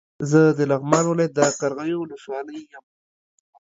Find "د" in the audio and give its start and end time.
0.57-0.59, 1.35-1.39